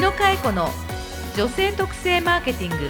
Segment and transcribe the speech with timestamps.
[0.00, 0.70] 野佳恵子の
[1.36, 2.88] 女性特性マーケティング。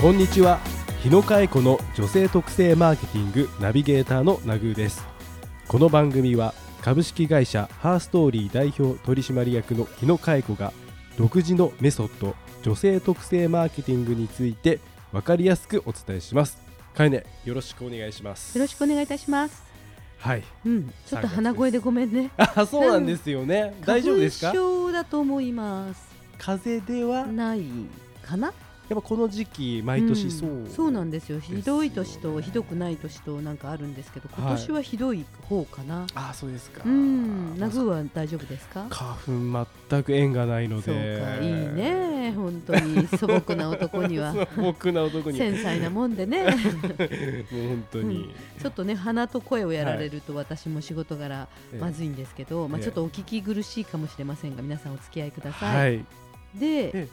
[0.00, 0.58] こんにちは。
[1.00, 5.06] 日野佳恵子の女性特性マーケティングナビゲーターのナグーです。
[5.68, 10.72] この番組は株式会社ハーストーリー代表取締役の日野佳恵子が
[11.16, 14.80] 独自のメソッド女性特性マーケティングについて
[15.12, 16.58] 分かりやすくお伝えします。
[16.96, 18.58] かえねよろしくお願いします。
[18.58, 19.69] よろしくお願いいたします。
[20.20, 22.30] はいうん、ちょっと鼻声でごめんね。
[22.36, 24.52] あそうなんですよね、大丈夫ですか？
[24.92, 26.08] だと思います。
[26.38, 27.26] 風邪では？
[27.26, 27.62] ない
[28.22, 28.52] かな？
[28.90, 31.38] やっぱこの時期毎年そう、んそうなんですよ。
[31.38, 36.08] ひどい年とひどくない年となんかあるんですけど、今年はひどい方かな。
[36.16, 36.82] あそうですか。
[36.84, 38.86] うん、ナグーは大丈夫ですか？
[38.90, 42.32] 花粉全く縁がないのそうでか、いいね。
[42.34, 44.34] 本当に素朴な男には。
[44.56, 46.42] 僕な男に繊細なもんでね。
[46.44, 46.54] もう
[47.68, 52.84] 本当に、ちょっとね鼻と声をやられると私も仕事柄ええまずいんですけど、まあええ。
[52.84, 55.76] ちょっとお聞き苦しいかもしれませんが皆さんお付き合いください。
[55.76, 56.04] はい。
[56.58, 57.08] で、え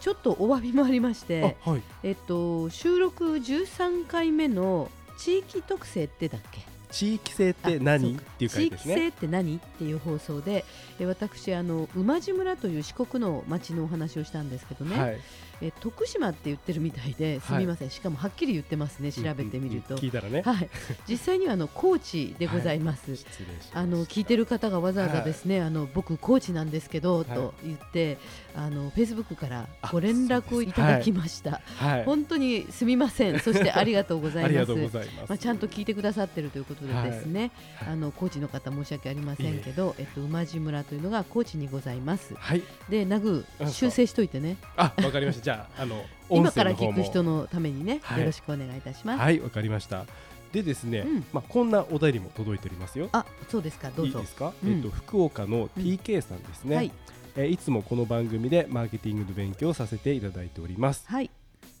[0.00, 1.82] ちょっとお詫びもありまして、あはい。
[2.02, 6.60] えっと、収録13回目の地域特性ってだっけ？
[6.90, 8.14] 地域性ってあ何？
[8.14, 8.94] っていう回地域ですね。
[8.94, 9.56] 性って何？
[9.56, 10.64] っていう放送で
[10.98, 15.20] え私あの馬路村という四国の町のお話をしたんですけどね、はい
[15.60, 20.42] え徳島って言ってるみたいですみません、しかもはっきり言ってますね調べてみると、うんうん聞いたらね。
[20.42, 20.68] はい、
[21.08, 27.24] 実際にはあの高知でございます、失礼しましたあの聞いてる方がわざわざですね、あの僕高知なんですけど、はい。
[27.26, 28.18] と言って
[28.54, 31.60] あのフェイスブックからあご連絡をいただきました。
[31.76, 32.04] はい。
[32.04, 33.40] 本当にすみません。
[33.40, 34.44] そしてありがとうございます。
[34.46, 35.28] ありがとうございます。
[35.28, 37.88] まあちゃんと聞いてくださってるということでですね、はい。
[37.94, 42.34] あの高知の方申し訳ありませんけど、えっと馬路村というのが高知にございます。
[42.34, 42.62] はい。
[42.88, 44.56] で、ナグあ修正しといてね。
[44.76, 48.20] あわかりましたじゃああの今から聞く人のためにね、はい。
[48.20, 49.18] よろしくお願いいたします。
[49.18, 50.04] はいわかりました。
[50.52, 51.24] でですね、うん。
[51.32, 53.08] まあこんなお便りも届いておりますよ。
[53.12, 53.90] あ、そうですか。
[53.96, 54.22] どうぞ。
[54.66, 55.82] えっと福岡のうん。
[55.82, 56.92] TK さんですね、はい。
[57.34, 61.06] えーいつもこの番組でマーケティングの勉強をさせていただいております。
[61.06, 61.30] はい。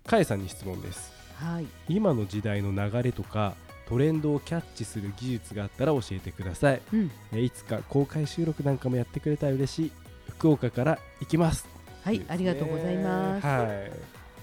[0.06, 1.12] かえさんに質問です。
[1.34, 1.66] はい。
[1.90, 3.54] 今の時代の流れとか
[3.86, 7.10] トレンドをキャッチする技術があったら教えてください、うん。
[7.32, 9.92] えーいつか公開収録なんかもやってくれたら嬉しい。
[10.30, 13.46] 福岡から行きますはい、ありがとうございます。
[13.46, 13.92] はい。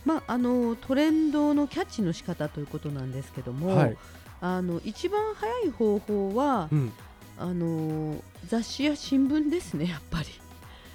[0.06, 3.98] まああのトレンドのキャッチの仕方ということなんですけども、はい、
[4.40, 6.94] あの一番早い方法はうん、
[7.38, 10.28] あの雑誌や新聞ですねやっぱり。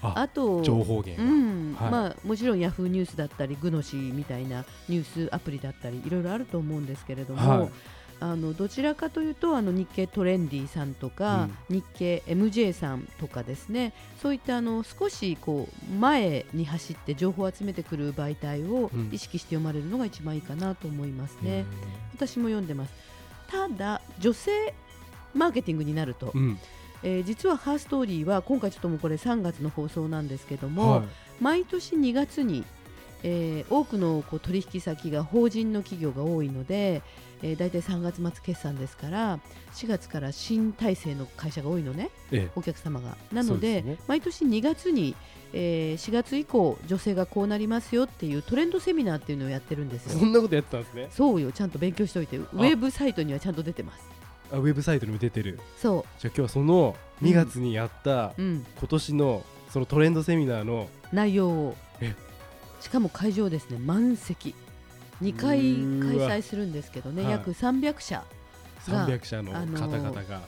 [0.02, 1.74] ああと情報源が、うん。
[1.74, 1.90] はい。
[1.90, 7.70] まあ、もちろんヤフーニュースだったりグノシーみたいなニュースアプリだったりいろいろあると思うんですけれども、はい
[8.20, 13.92] あのどちらかというとあの日経トレンディさんとか、日経 MJ さんとかですね。
[14.22, 19.10] そういったあの少しこう前に走って情報を集めてくる媒体をうん。
[19.12, 21.64] 意識して読まれるのが一番いいかなと思いますね。
[22.14, 22.92] 私も読んでます。
[23.48, 24.74] ただ女性
[25.34, 26.58] マーケティングになると、うん、うん
[27.02, 31.02] えー実はハーストーリーは今回ちょっともうこれ3月の放送なんですけども、はい。
[31.40, 32.64] 毎年2月に、
[33.22, 37.02] えー多くのこう取引先が法人の企業が多いので、
[37.42, 39.38] えー、大体3月末決算ですから
[39.74, 43.16] 4月から新体制の会社が多いのねえお客様が。
[43.32, 43.98] なのでね。
[44.06, 45.14] 毎年2月に、
[45.52, 50.12] えー4月以降女性がこうなりますよっていうトレンドセミナーっていうのをやってるんですよ。
[50.16, 51.08] えそんなことやってたんですね。
[51.10, 51.52] そうよ。
[51.52, 52.36] ちゃんと勉強しておいて。
[52.36, 54.04] ウェブサイトにはちゃんと出てます。
[54.52, 55.60] あウェブサイトにも出てる。
[55.76, 61.76] そじゃあ今日はその2月にやったう、うん、今年のそのトレンドセミナーの内容を。
[62.00, 62.14] え
[62.80, 63.78] しかも会場ですね。
[63.78, 64.54] 満席。
[65.22, 65.58] 2回
[66.18, 67.22] 開催するんですけどね。
[67.24, 68.24] はい約300社
[68.88, 70.40] が300社のあのー方々が、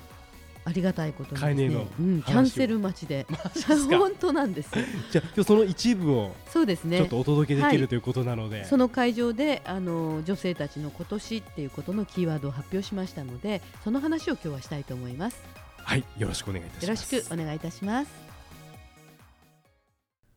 [0.64, 1.64] ありがたいことにね。
[1.64, 1.80] えの。
[1.80, 3.26] ですね、うん、キャンセル待ちで。
[3.90, 4.78] 本当なんです。
[4.78, 6.98] よじゃあ今日その一部をそうですね。
[6.98, 15.42] ちょっとお届けできはいるということなので、その会場であの女性たちの今年っていうことのキーワードを発表しましたのでその話を今日はしたいと思います。
[15.78, 16.04] はい。
[16.16, 18.10] よろしくお願いいたしよろますしくお願いいたします。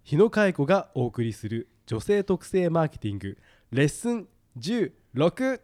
[0.03, 3.37] 日野佳恵子がお送りする女性特性マーケティング
[3.71, 4.27] レッスン
[4.57, 5.61] 16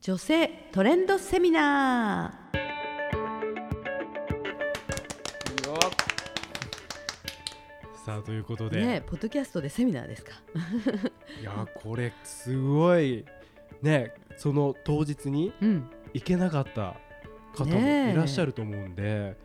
[0.00, 2.50] 女性トレンドセミナ
[8.04, 10.32] さあということーで、ねポッドキャストでセミナーですか？
[11.40, 13.24] いやこれすごい。
[13.82, 15.90] ねその当日にうん。
[16.12, 16.94] 行けなかった
[17.56, 19.36] 方もいらっしゃると思うんで、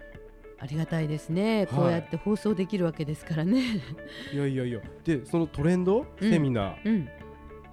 [0.61, 3.61] ありがたいですね、こうやって放送できるわけですからね。
[4.33, 4.81] い、やいやいや。
[5.05, 6.05] でそのトレンド？
[6.19, 6.29] うん。
[6.29, 7.09] セミナー、うん、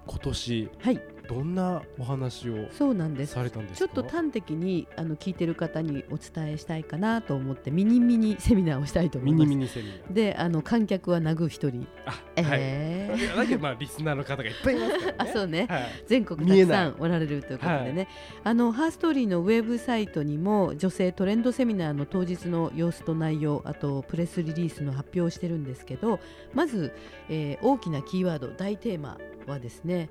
[0.06, 0.70] 今年。
[0.78, 3.34] はい、どんなお話をそうなんです。
[3.34, 9.40] ちょかっと端的にあの聞いてる方にお伝えしたいかなと思ってミニミニセミナーをしたいと思います。
[9.40, 10.12] ミニミニセミナー。
[10.12, 13.18] であの観客はナグー一人、あえー。
[13.18, 13.36] はい。
[13.36, 15.14] だけどまあリスナーの方がいっぱいいますからね。
[15.18, 15.66] あそうね。
[15.68, 15.82] はい。
[16.06, 18.08] 全国たくさんおられるということでね、はい。
[18.44, 26.20] あのハーストーリーのウェブサイトにも女性トレンドセミナーの当日の様子と内容あとプレスリリースの発表をしてるんですけど
[26.54, 26.92] まず、
[27.28, 30.08] えー大きなキーワード大テーマはですね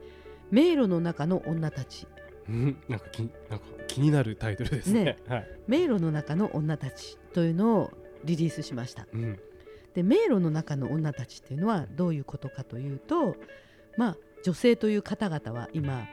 [0.52, 2.08] 迷路の中の女たち。
[2.48, 5.04] う んなんか気なんか気になるタイトルですね。
[5.04, 5.48] ね はい。
[5.68, 7.92] 迷路の中の女たちというのを
[8.24, 9.08] リリースしました。
[9.14, 9.40] うん。
[9.94, 13.38] で迷路の中の女たちっていうのはどういうことかというと
[13.98, 16.06] まあ女性という方々は今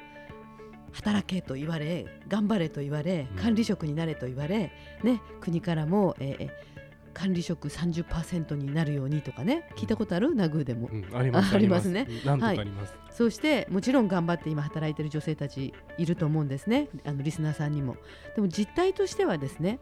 [0.93, 3.37] 働けと言われ頑張れと言われうん。
[3.37, 4.71] 管理職になれと言われ、
[5.03, 6.72] ね、国からも、えー
[7.13, 9.69] 管理職30%になるようにとかね。
[9.77, 10.35] 聞いたことある？
[10.35, 11.89] ナグーでも、うんありますああります。
[11.91, 12.95] ねうんなんとかあります。
[13.11, 16.89] そうしてもちろん頑張って今働いてる女性たちいると思うんですね。
[17.05, 17.97] あのリスナーさんにも。
[18.35, 19.79] でも実態としてはですね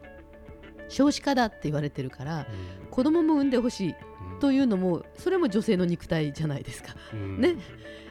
[0.89, 2.45] 少子化だって言われてるから
[2.89, 3.95] 子供も産んでほしい
[4.41, 6.95] というのもそれも女性の肉体じゃないですか。
[7.13, 7.39] うん。
[7.39, 7.55] ね。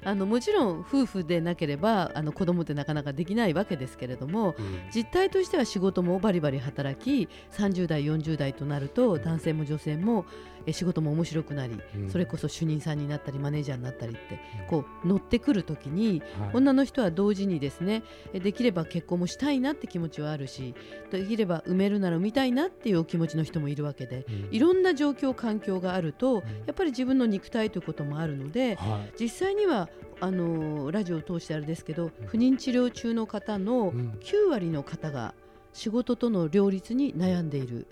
[0.03, 4.81] あのもちろん夫婦でなければあの子供ってなかなかできないわけですけれどもうん。
[4.95, 10.25] 実態としては仕事もバリバリ働き30代40代となると男性も女性も
[10.60, 12.11] え仕事も面白くなりうん。
[12.11, 16.51] それこそ主任さんになったりマネージャーになったりってこう乗ってくる時にはい。
[16.55, 18.03] 女の人は同時にですね
[18.33, 20.75] えできれば結婚もしたいなって気持ちはあるし
[21.11, 24.49] できれば埋めるなら産みたいなっていうお気持ちの人もいるわけでうん。
[24.51, 26.43] いろんな状況環境があるとん。
[26.67, 29.13] やっぱり自分の肉体ということもあるのではい。
[29.21, 29.89] 実際には
[30.21, 34.11] あのラジオを通してあれですけど不妊治療中の方のうん。
[34.21, 35.35] 9割の方が
[35.73, 37.87] 仕事との両立に悩んでいる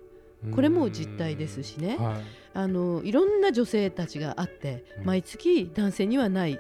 [0.55, 1.97] これも実態ですしね。
[1.99, 2.23] はい。
[2.55, 5.05] あのいろんな女性たちがあってうん。
[5.05, 6.59] 毎月男性にはない、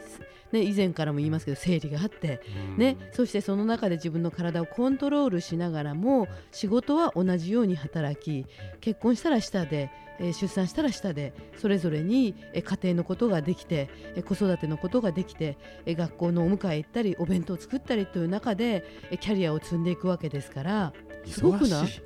[0.53, 2.41] ね、以前からも言いますけど生理があって、
[2.77, 8.47] ね、そしてその中で自分の体をコントロールしながらも仕事は同じように働き
[8.81, 9.91] 結婚したら下で、
[10.21, 15.57] えー出産したら下でそれぞれに、えー家庭のことができて、えー子育てのことができて、
[15.87, 20.93] えー学校のお迎え行ったりお弁当を作ったりという中で、えーキャリアを積んでいくわけですから
[21.27, 21.85] すごくない？
[21.85, 22.01] 忙しい。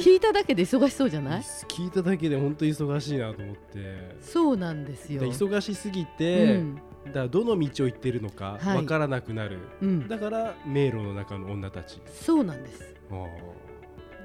[0.00, 1.42] 聞いただけで忙しそうじゃない？
[1.68, 4.16] 聞いただけで本当に忙しいなと思って。
[4.20, 5.20] そうなんですよ。
[5.20, 6.76] で忙しすぎうて、ん
[7.08, 8.76] だからどの道を行ってるのかはい。
[8.76, 12.00] わからなくなる、うん、だから迷路の中の女たち。
[12.06, 12.94] そうなんです。
[13.10, 13.28] あー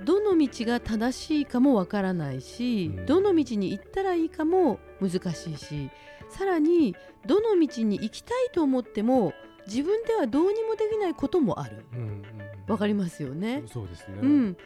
[0.04, 3.06] どの道が正しいかもわからないし、うん。
[3.06, 5.90] どの道に行ったらいいかも難しいし
[6.30, 6.96] さらに
[7.26, 9.34] どの道に行きたいと思っても
[9.66, 11.86] 自分ではどうにもできないこともある。
[11.94, 12.24] うんうん
[12.68, 13.64] わかりますよね。
[13.68, 14.58] そうですね、うん、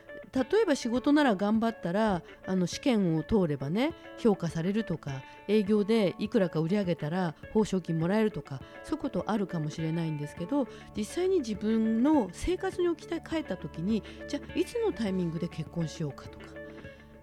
[0.43, 16.45] 例えば仕事なら頑張ったらあの試験を通ればね評価されるとか営業でいくらか売り上げたら報奨金もらえるとかそういうことあるかもしれないんですけど実際に自分の生活に置き換えた時にじゃあいつのタイミングで結婚しようかとか。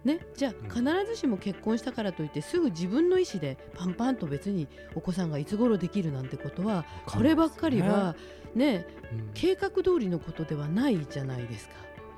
[0.03, 8.15] ね、じゃあ必ずしも結婚したからといってすぐ自分の意思でパンパンと別にお子さんがいつ頃できるなんてことはこればっかりは
[8.53, 11.73] ねうん計画通りのことではないじゃないですか。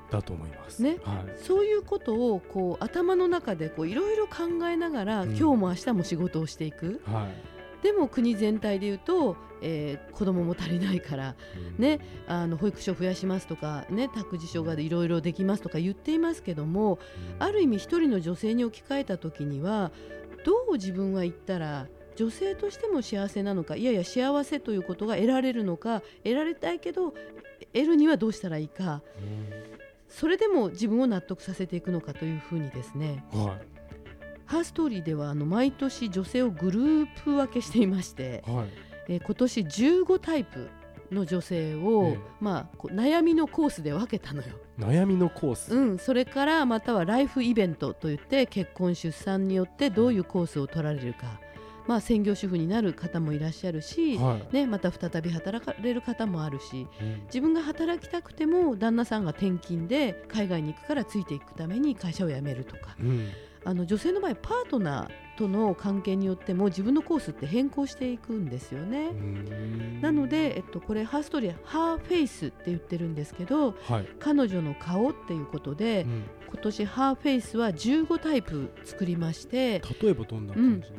[0.09, 0.81] だと思います。
[0.81, 0.98] ね。
[1.04, 1.38] はい。
[1.38, 5.30] そういうことをこう頭の中でこういろいろ考えながら、うん。
[5.30, 7.01] 今日も明日も仕事をしていく。
[7.06, 7.83] はい。
[7.83, 11.36] でも国全体で言うと、えー子供も足りないから、
[11.77, 11.83] うん。
[11.83, 16.98] ね、あの保育所増やしますとか、ね、託児所がいろいろできますとか言っていますけども
[17.38, 19.92] ある意味一人の女性に置き換えた時には
[20.44, 27.13] どう自分は言ったら女性としても幸せなのかいやいや幸せということが得られるのか得られたいけど
[27.74, 29.03] 得るにはどうしたらいいか
[30.07, 33.57] それでも自分を納得させていくのかというふうにですねうんは
[34.47, 38.67] ハーストーリーではあの毎年女性をグループ分けしていまして、いはい。
[39.09, 40.69] えー今年15タイプ
[41.11, 42.19] の女性を、ええ。
[42.39, 44.47] まあ、悩みのコースで分けたのよ。
[44.79, 51.39] 悩みのコース、うん、それからまたはライフイベントといって結婚出産によってどういうコースを取られるか、
[51.88, 54.53] まあ、専業主婦になる方もいらっしゃるし、はい。
[54.53, 57.22] ね、また再び働かれる方もあるしうん。
[57.25, 62.96] 自分が働きたくても旦那さんが転勤で海外に行くからついていくために会社を辞めるとか。
[63.00, 63.29] うん。
[63.63, 69.10] あの女性の場合パートナーとの関係によっても自分のコースって変更していくんですよね。
[69.10, 70.01] うん。
[70.01, 76.24] なので、えっと、これハーストーリーはハーフェイスって言ってるんですけどはい、彼女の顔っていうことで、うん。
[76.48, 80.98] 今年ハーフェイスは15タイプ作りまして例えばどんな感じの、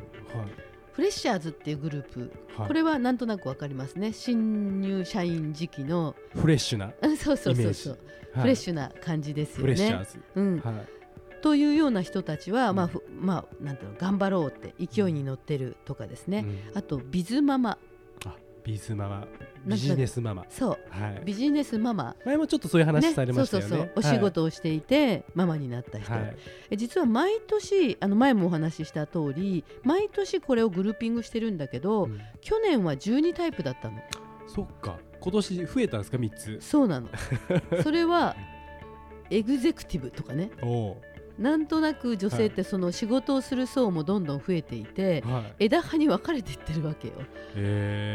[0.99, 4.11] フレッシャーズっていうグループ、はい、これはなんとなくわかりますね。
[4.11, 6.13] 新入社員時期の。
[6.35, 7.93] フレッシュな、うんそうそうそうそう、
[8.33, 8.41] はい。
[8.41, 10.05] フレッシュな感じですよね。
[10.35, 16.77] うん、はい、というような人たちは、まあうんふまあ、なんていうの頑張ろうって勢いに乗ってるとかですね、うん。
[16.77, 17.77] あとビズママ。
[18.25, 19.25] あビーズママ
[19.65, 20.45] ビジネスママ。
[20.49, 20.77] そう。
[20.89, 21.21] はい。
[21.25, 22.15] ビジネスママ。
[22.25, 23.69] 前もちょっとそういう話されましたよね。
[23.69, 23.91] そうそうそう。
[23.95, 26.21] お仕事をしていて、ママになった人、はい。
[26.21, 26.37] はい
[26.71, 32.19] え実は毎年あの前もお話しした通り毎年これをグルーピングしてるんだけど、うん。
[32.41, 33.99] 去年は12タイプだったの。
[34.47, 34.97] そっか。
[35.19, 36.57] 今年増えたんですか？3つ。
[36.61, 37.09] そうなの。
[37.83, 38.35] それは
[39.29, 40.51] エグゼクティブとかね。
[40.61, 41.01] おお
[41.39, 45.53] なんとなく女性ってその仕事をする層もどんどん増えていて、ーはい。
[45.59, 47.13] 枝葉に分かれていってるわけよ。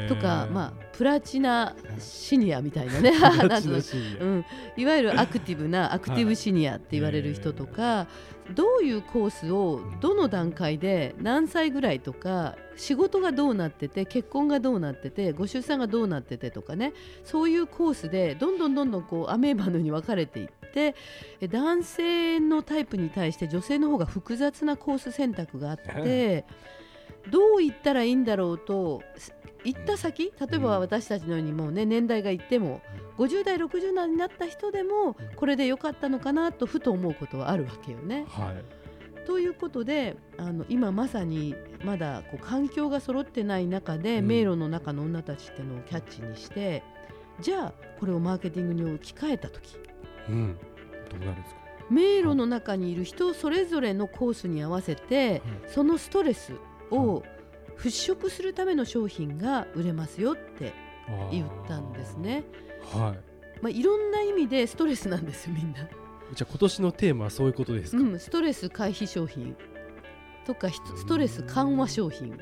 [0.09, 3.19] とか、まあ、プラチナシニアみたいなね。
[3.19, 4.45] なんつうん、
[4.77, 8.07] いわゆるアクティブなアクティブシニアって言われる人とか、
[8.55, 16.93] どういうコースをどの段階で何歳ぐらいとか仕事がどうなってて結婚がどうなっててご出産がどうなっててとかね。
[17.25, 20.95] そういうコースでどんどんどんどんこうアメーバのように分かれていってえ
[21.49, 26.45] 男性のタイプに対して女性の方が複雑なコース選択があって
[27.31, 32.83] どう言ったらいいんだろうとす行った先例えば私たちのようにもうね年代がいっても
[33.17, 38.27] 50代60代になった人でもこれで良かったのかなとふと思うことはあるわけよね。
[38.29, 39.27] はい。
[39.27, 44.27] ということであの今まさにまだこう環境が揃ってない中で、うん。
[44.27, 46.83] 迷路の中の女たちっていうのをキャッチにして
[47.41, 49.79] じゃあこれをマーケティングに置き換えた時
[50.29, 50.59] うん。
[51.11, 51.61] どうなるんですか？
[51.91, 56.55] 迷路の中にいる人それぞれのコースに合わせてそのストレス
[56.91, 57.23] を
[57.79, 60.73] 払拭するための商品が売れますよって
[61.31, 62.45] 言ったんですね。
[62.95, 63.19] はい。
[63.63, 65.79] まあ、いろんな意味でストレスなんですよみんな。
[65.81, 65.89] じゃ
[66.41, 69.55] あ今年のテーマはそういうことですか、うん、ストレス回避商品
[70.47, 72.39] とかストレス緩和商品。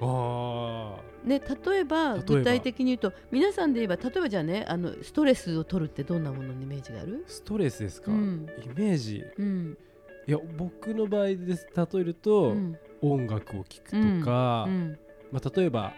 [0.00, 7.24] あね、例えば具体的に言うと皆さんで言えば例えばじゃあねあのストレスを取るってどんなもののイメージがある？
[7.26, 8.46] ー、ストレスですか、うん。
[8.64, 9.22] イメージ？
[9.38, 9.78] うん。
[10.26, 11.68] いや僕の場合です。
[11.76, 12.78] 例えると、うん。
[13.02, 14.98] 音楽を聴くとか、うん。
[15.32, 15.92] まあ、例えば、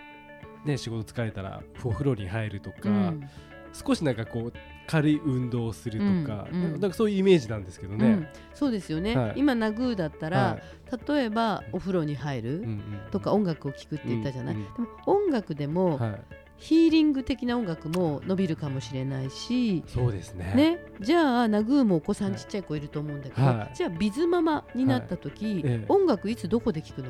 [0.64, 3.28] ね、仕事疲れたらお風呂に入るとか、うん。
[3.72, 4.52] 少しなんかこう
[4.92, 6.80] 軽い運動をするとか、うんうん。
[6.80, 8.06] なんかそういうイメージなんですけどね。
[8.06, 8.26] うん。
[8.52, 9.34] そうですよね、はい。
[9.36, 11.12] 今ナグーだったら、はい。
[11.14, 12.64] 例えばお風呂に入る、
[13.10, 16.20] とか音楽を聴くって言ったじゃない、うんうんでも音楽でも、はい、
[16.58, 20.52] ヒーリング的な音楽も伸びるかもしれないし、そうですね。
[20.54, 23.74] ね、じゃあナグーもお子さんちっちゃい子いると思うんだけど、はい。
[23.74, 25.84] じゃあビズママになった時、ええ。
[25.88, 27.08] 音楽いつどこで聴くの？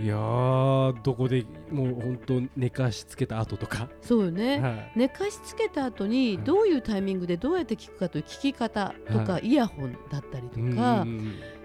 [0.00, 6.44] いやーどこでもう本当寝かしつけた後とか、そうよね、はい、寝かしつけた後にはい。
[6.44, 11.06] どういうタイミングでどうやって聞くかという聞き方とか、はイヤホンだったりとうんか、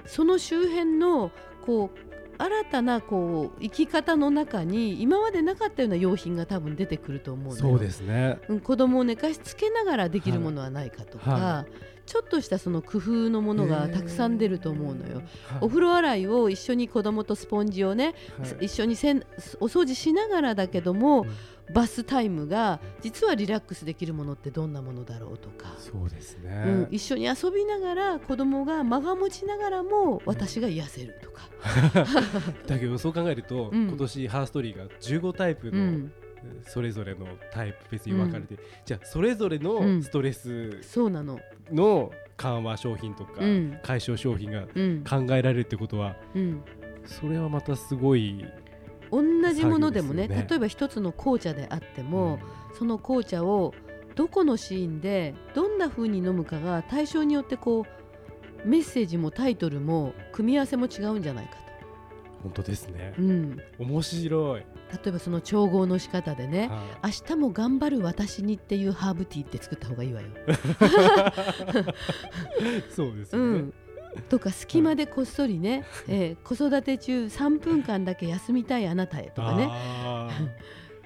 [0.05, 1.31] その周辺の
[1.65, 8.39] こう新たなこう生き方の中に今までなかったような用品が多分出てくると思うそうですね。
[8.47, 11.65] うん、子供を寝かしつけながらできるものはないかとか、は
[12.05, 15.17] ちょっとしたその工夫のものがたくさん出ると思うのよ。
[15.17, 15.25] はい。
[15.61, 18.65] お風呂洗いを一緒に子供とスポンジをね、はい。
[18.65, 19.23] 一緒にせん
[19.59, 21.29] お掃除しながらだけども、うん
[21.71, 26.63] バスタイムが実はリラックスできるものってどんなものだろうとか、そうですね。
[26.65, 31.49] うん、一緒に遊びながら子供が間が持ちながらも私が癒せるとか、
[32.67, 33.87] だけどそう考えると、うん。
[33.87, 36.11] 今年ハーストーリーが15タイプの、うん、
[36.63, 39.63] それぞれのタイプ別に分かれて、じゃあそれぞれうん。
[39.63, 41.39] のストレスそうなの、
[41.71, 43.79] の緩和商品とか、うん。
[43.83, 45.03] 解消商品がうん。
[45.03, 46.61] 考えられるってことはうん、
[47.05, 48.45] それはまたすごい、
[49.13, 50.47] 同じものでもねね。
[50.49, 52.39] 例えば一つの紅茶であっても、
[52.77, 53.73] その紅茶を
[54.15, 57.85] どこのシーンでどんな風に飲むかが対象によってこ
[58.65, 61.63] うメッセージもタイトルも組み合わせも違うんじゃないか
[62.43, 63.13] 本当ですね。
[63.15, 64.65] と、う、ん、例面白い、
[65.07, 68.85] えばその調合の仕方でねは明日も頑張る私にってい。
[68.87, 70.27] うハーブティーって作った方がいいわよ。
[70.27, 70.31] い
[72.89, 73.73] そうですよね、うん、
[74.29, 79.67] とか隙間でこっそりね、えー子育て中3分間だけ休みたいあなたへとかね。
[79.69, 80.29] あ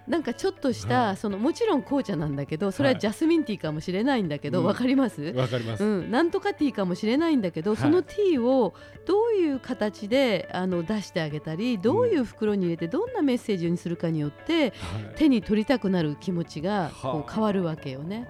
[0.07, 3.01] なんかちょっとした、はいそのもちろん紅茶なんだけどそれははい。
[3.01, 4.65] ジャスミンティーかもしれないんだけど、うん。
[4.65, 5.21] わかります？
[5.21, 7.79] ーわかります、うん、なんとかティーかもしれないんだけど、はい。
[7.81, 8.73] そのティーを
[9.05, 14.73] どういう形であの出してあげたりどういう袋に入れてどんなメッセージにするかによってはい。
[15.17, 18.29] 手に取りたくなる気持ちがこはう変わるわけよね。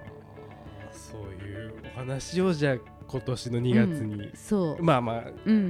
[0.90, 2.76] そういうお話をじゃあ
[3.08, 5.22] 今年の2月に、そう、まあまあ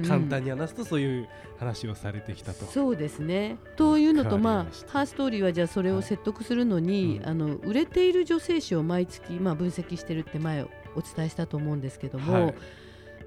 [0.07, 3.57] 簡単に話すとそういう話をされてきたと、そうですね。
[3.77, 10.67] というのと、まあハーストーリーはじゃあそれを説得するのに、あの売れている女性誌を毎月、まあ、分析してるって前お
[11.01, 12.55] 伝えしたと思うんですけども、はい。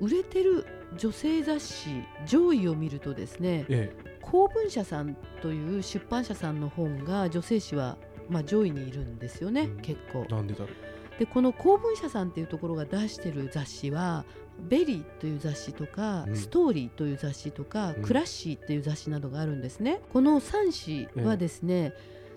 [0.00, 0.66] 売れてる
[0.96, 1.88] 女性雑誌
[2.26, 9.80] 上位を見るとですねえ光文社さんという出版社さんの本が女性誌は、まあ、上位にいるんですよね、うん。
[9.80, 10.24] 結構。
[10.28, 10.32] え。
[10.32, 16.36] なんでだろうでこの光文社さんっていうところが出してる雑誌は「VERY」という雑誌とか、うん。
[16.36, 18.02] STORYという雑誌とか、うん。
[18.02, 20.00] CLASSY っていう雑誌などがあるんですね。
[20.12, 21.92] この3誌はですね、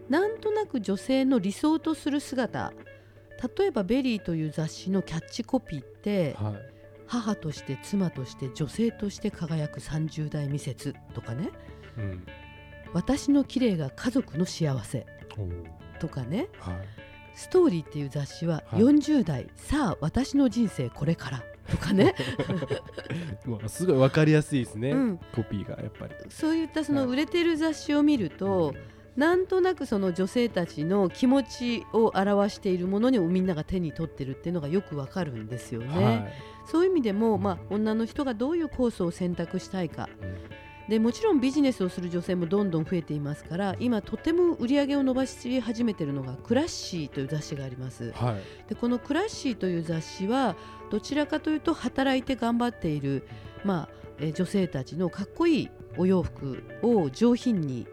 [0.09, 2.73] なんとなく女性の理想とする姿。
[3.57, 6.75] 例えば「VERY」という雑誌のキャッチコピーってはい。
[7.07, 11.51] 母として妻として女性として輝く30代ミセスとかね。
[11.97, 12.25] うん。
[12.93, 15.05] 私の綺麗が家族の幸せ
[15.99, 16.47] とかね。
[16.59, 17.05] はい
[17.35, 18.81] STORYっていう雑誌ははい。
[18.81, 22.15] 40代、さあ私の人生これからとかね、
[23.67, 26.13] すごいわかりやすいですね、うん、コピーがやっぱり。
[26.29, 27.05] そういったそはい。
[27.05, 28.73] の売れてる雑誌を見ると、
[29.15, 36.03] なんとなくその女性たちの気持ちを表しているものにもみんなが手に取ってるっていうのがよくわかるんですよね。
[36.05, 36.33] はい。
[36.69, 40.09] そういう意味でも、まあ、女の人がどういうコースを選択したいか。
[40.21, 40.54] うん
[40.89, 48.11] でもちろんビジネスをする女性もどんどん増えていますから今とても売り上げを伸ばし始めているのがクラッシーという雑誌があります。
[48.11, 48.69] はい。
[48.69, 50.55] でこのクラッシーという雑誌は
[50.91, 53.27] どちらかというと働いて頑張っている、
[53.63, 53.89] まあ
[54.19, 57.87] えー女性たちのかっこいいお洋服を上品に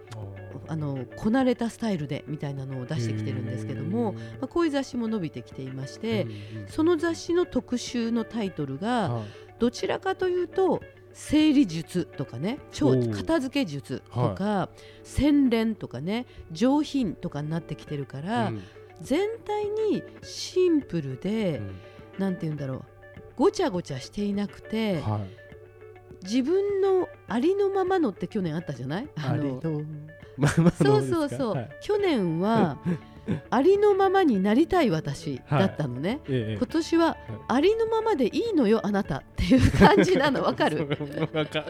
[0.68, 6.26] あのこなれたスタイルでみたいなのを出してきてるんですけども、まあ、こういう雑誌も伸びてきていまして、
[6.68, 9.24] その雑誌の特集のタイトルがは
[9.58, 14.68] どちらかというと整理術とかね片付け術とか、
[15.02, 18.62] 洗練とかね上品とかになってきてるから、うん。
[19.00, 21.60] 全体にシンプルで、
[22.18, 22.82] なんて言うんだろう
[23.34, 26.24] ごちゃごちゃしていなくて、はい。
[26.24, 29.08] 自分のありのままのって去年あったじゃない？
[29.16, 31.70] あのそうそうそう、はい。
[31.82, 32.78] 去年は
[33.50, 37.16] ありのままになりたい私だったのね、ええ今年は
[37.48, 39.18] ありのままでいいのよあなた。
[39.18, 40.88] っていう感じなの わかる？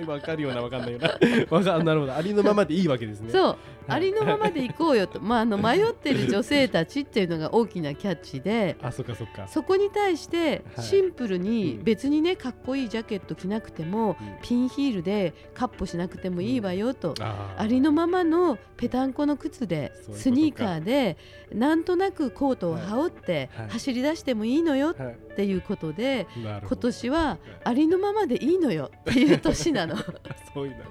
[0.07, 1.09] わかるようなわかんないような。
[1.51, 2.15] わかなるほど。
[2.15, 3.31] ありのままでいいわけですね。
[3.31, 3.57] そう
[3.89, 9.49] ありのままでいこうよと、 まあ、あの迷ってる女性たちっていうのが大きなキャッチで あそっかそっか。
[9.49, 10.85] そこに対してはい。
[10.85, 11.85] シンプルにうん。
[11.85, 14.37] 別にねかっこいいジャケット着なくてもうん。
[14.43, 17.15] ピンヒールでカッポしなくてもいいわよと。
[17.21, 21.17] ありのままのぺたんこの靴でスニーカーで
[21.53, 23.69] なんとなくコートを羽織ってはい。
[23.69, 29.97] 走り出してもいいのよはいっていうことで今年はありのままでいいのよっていう年なの。
[30.53, 30.85] そういうので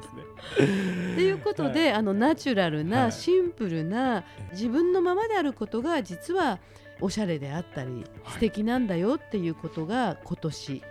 [0.58, 1.16] すね。
[1.16, 3.12] ということで、あのナチュラルはない。
[3.12, 6.60] シンプルな自分のままであることが実は
[7.00, 8.04] おしゃれであったりはい。
[8.34, 10.82] 素敵なんだよっていうことが今年。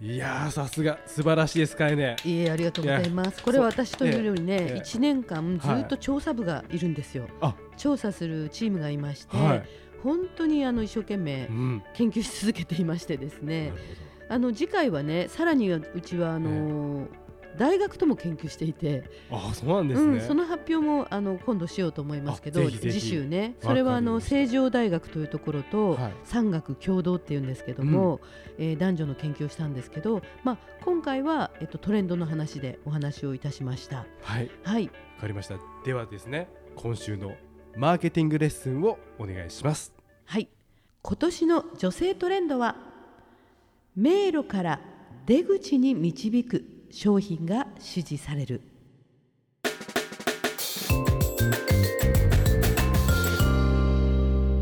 [0.00, 0.98] いやーさすが。
[1.06, 2.16] 素晴らしいですかいね。
[2.24, 3.42] いえありがとうございます。
[3.42, 5.82] これは私というよりね、ええ1年間ずはい。
[5.82, 7.54] っと調査部がいるんですよ、あ。
[7.76, 9.62] 調査するチームがいまして、はい。
[10.02, 11.82] 本当にあの一生懸命うん。
[11.94, 13.76] 研究し続けていましてですなねるほ
[14.34, 17.06] あの次回はねさらにうちはあの
[17.58, 20.12] 大学とも研究していて、どあそうなんですね。
[20.14, 23.54] うん、その発表もあの今度しようと思いますけど次週ね。
[23.60, 26.14] それはあの成城大学というところとはい。
[26.24, 28.20] 産学共同っていうんですけども、
[28.58, 34.04] えー男女の研究をしたんですけど、まあ、今回は、えっと、トレンドの話でお話をいたしました。
[34.22, 34.50] はい。
[34.62, 34.84] はい。
[34.86, 34.90] わ
[35.20, 35.56] かりました。
[35.84, 37.34] ではですね今週の
[37.76, 39.92] マーケティングレッスンをお願いします。
[40.24, 40.48] はい。
[41.02, 42.76] 今年の女性トレンドは
[43.96, 44.80] 迷路から
[45.26, 48.62] 出口に導く商品が支持される。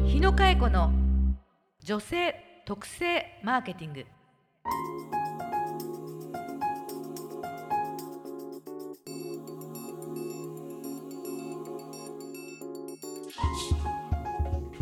[0.06, 0.90] 日野佳恵子の
[1.84, 4.06] 女性特性マーケティング。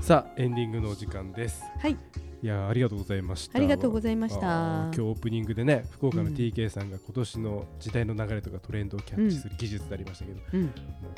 [0.01, 1.65] さあエンディングのお時間です。
[1.81, 1.97] はい
[2.43, 3.59] いやーありがとうございました。
[3.59, 4.41] ありがとうございました。
[4.41, 10.63] 今日オープニングでね福岡のうん TK さんが今年の時代の流れとかトレンドをキャッチする技術でありましたけど、うん。
[10.63, 10.73] もう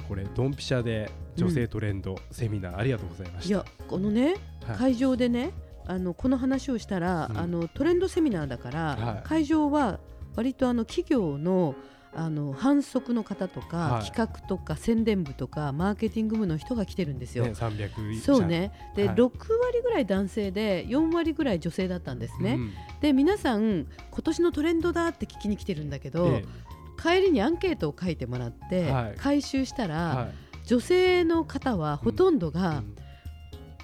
[0.09, 3.49] これドンピシャで女性トレンド、セミナーありがとうございました。
[3.49, 4.35] いやこのね
[4.67, 4.77] はい。
[4.77, 5.53] 会場でね
[5.87, 7.39] あのこの話をしたら、うん。
[7.39, 9.23] あのトレンドセミナーだから、はい。
[9.23, 10.01] 会場は
[10.35, 11.77] 割とあの企業の
[12.14, 14.05] あの販促の方とか、はい。
[14.05, 17.44] 企画とか宣伝部とかマーケティング部の人が来てるんですよ。
[17.44, 18.72] ね、300そうね。
[18.94, 19.16] で、はい。
[19.16, 22.55] 6割ぐらい男性で4割ぐらい女性だったんですね。
[22.55, 26.44] うんで皆さん今年のトレンドだって聞きに来てるんだけど、え
[27.03, 29.14] 帰りにアンケートを書いてもらって、はい。
[29.16, 30.29] 回収したら、
[30.66, 32.96] 女性の方はほとんどが、うん。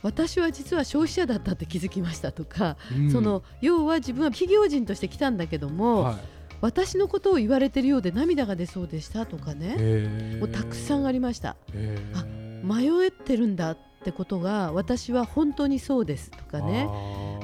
[0.03, 3.11] 私は実は消費者だったって気づきましたとか、うん。
[3.11, 11.57] その要は自分は企業人として来たんだけども、はい私のことを言われてるようで涙が出そうでしたとかね、もうたくさんありました。
[11.73, 16.89] へあー迷ってるんだってことが私は本当にそうですとかね。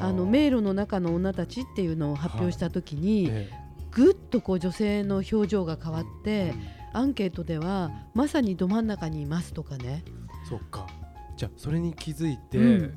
[0.01, 3.51] あの迷路の中の女たちっていうのを発表した時に、え
[3.93, 6.55] ぐっとこう女性の表情が変わっえて、
[6.93, 10.03] アンケートではまさにど真ん中にいますとかね、
[10.49, 10.87] そっか。
[11.37, 12.95] じゃあそれに気づいて、うん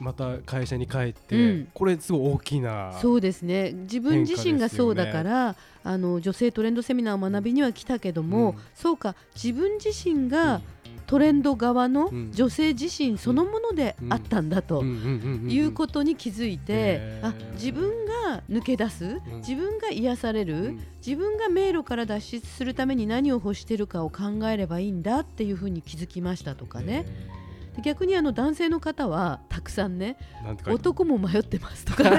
[0.00, 1.68] また会社に帰って、うん。
[1.72, 3.72] これすごい大きなそうですね。
[3.72, 8.56] 自分自身がそうだから、あの女性トレンドセミナーを学びには来たけども、うん。
[8.74, 10.62] そうか自分自身が
[11.06, 12.32] トレンド側のうん。
[12.32, 14.82] 女性自身そのものであったんだと。
[14.82, 27.06] いいうことに気づいてあ自分が抜け出す自分が癒される自分が迷路から脱出するために何を欲してるかを考えればいいんだっていうふうに気づきましたとかね
[27.76, 30.16] で逆にあの男性の方はたくさんね
[30.66, 32.18] 男も迷ってますとかね。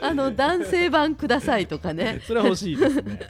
[0.00, 2.20] あの男性版くださいとかね。
[2.26, 3.20] それは欲しいですね。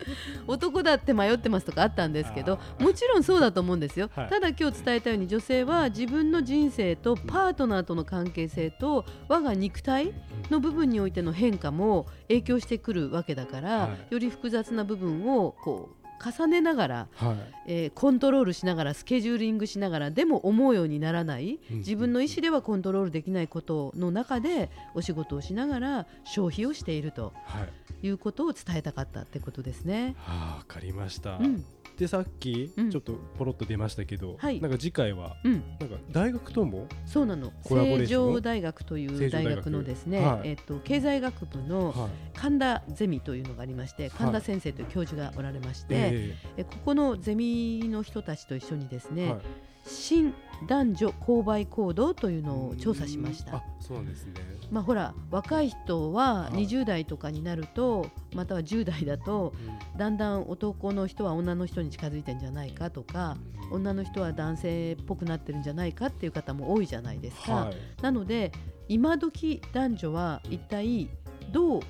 [0.46, 4.28] 男だって迷ってますとかあったんですけどもちろんそうだと思うんですよ、はい。
[4.28, 10.12] ただ今日伝えたように女性は自分の人生とパートナーとの関係性と我が肉体
[10.50, 17.36] の部分においての変化も影響してくるわけだから、はより複雑な部分をこう重ねながら、はい。
[17.66, 21.58] えーコントロールしながらスケジューリングしながらでも思うようにならない。
[21.70, 28.06] うん自分の意思ではコントロールできないことの中でお仕事をしながら消費をしているとはい。
[28.06, 30.14] いうことを伝えたかったってことですね。
[30.18, 31.36] はあわかりました。
[31.38, 31.64] うん
[31.96, 32.90] でさっきうん。
[32.90, 34.60] ちょっとポロッと出ましたけどはい。
[34.60, 37.52] なんか次回はうん、なんか大学ともそうなの。
[37.64, 40.50] 成城大学という大学のですね、はい。
[40.50, 42.10] えっと経済学部のはい。
[42.34, 46.64] 神田ゼミというのがありまして神田先生という教授がおられまして、ええ。
[46.64, 49.36] ここのゼミの人たちと一緒にですね、
[49.84, 50.34] 新
[50.66, 53.56] 男女購買行動というのを調査しました。
[53.56, 54.34] あそうですね。
[54.70, 56.66] まあほら若い人ははい。
[56.66, 59.52] 20代とかになると、または10代だと
[59.96, 63.36] だんだん男の人は女の人に近づいてんじゃないかとか
[63.70, 67.52] 女の人は男性っぽくなってるんじゃないかっていう方も多いじゃないですか。
[67.54, 67.76] はい。
[68.02, 68.52] なので
[68.88, 71.08] 今時男女は一体
[71.50, 71.80] どう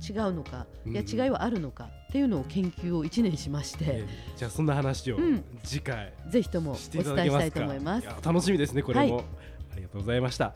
[0.00, 1.08] 違うのか、いやうん。
[1.08, 5.44] 違いはあるのかっていうのを研究を1年しまして、ええじゃあそんな話をうん。
[5.62, 8.06] 次回ぜひともお伝えしたいと思います。
[8.06, 9.24] や楽しみですねこれも、はい
[9.70, 10.54] ありがとうございました。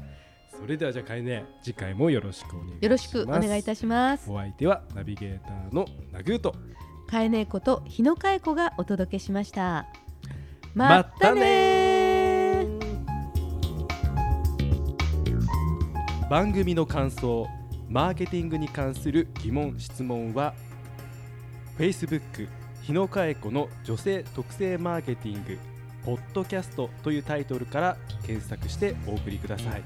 [0.51, 2.85] それではじゃあかえね次回もよろしくお願いします。
[2.85, 4.31] よろしくお願いいたします。
[4.31, 6.55] お相手はナビゲーターのナグーと。
[7.07, 9.87] かえねえこと日野かえ子がお届けしました。
[10.75, 12.67] ままったね
[16.31, 17.47] 番組の感想
[17.91, 20.55] マーケティングに関する疑問質問は
[21.79, 22.49] Facebook
[22.83, 25.59] 日野佳恵子の女性特性マーケティング
[26.05, 29.83] ポッドキャストというタイトルから検索してお送りください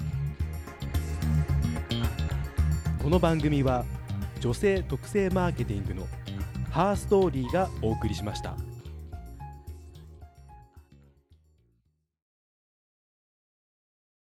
[3.02, 3.84] この番組は
[4.40, 6.06] 女性特性マーケティングの
[6.70, 8.65] ハーストーリーがお送りしました。